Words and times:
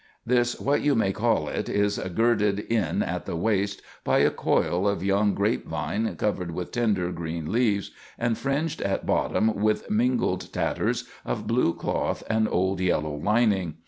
This 0.25 0.59
what 0.59 0.81
you 0.81 0.95
may 0.95 1.11
call 1.13 1.47
it 1.47 1.69
is 1.69 1.99
girded 1.99 2.57
in 2.59 3.03
at 3.03 3.27
the 3.27 3.35
waist 3.35 3.83
by 4.03 4.17
a 4.17 4.31
coil 4.31 4.87
of 4.87 5.03
young 5.03 5.35
grape 5.35 5.67
vine 5.67 6.15
covered 6.15 6.49
with 6.49 6.71
tender 6.71 7.11
green 7.11 7.51
leaves, 7.51 7.91
and 8.17 8.35
fringed 8.35 8.81
at 8.81 9.05
bottom 9.05 9.61
with 9.61 9.91
mingled 9.91 10.51
tatters 10.51 11.07
of 11.23 11.45
blue 11.45 11.75
cloth 11.75 12.23
and 12.31 12.47
old 12.49 12.79
yellow 12.81 13.13
lining. 13.13 13.75